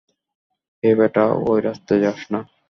এ 0.83 0.91
বেটা, 0.99 1.23
ওই 1.47 1.59
রাস্তায় 1.61 2.01
যাস 2.03 2.21
না। 2.33 2.39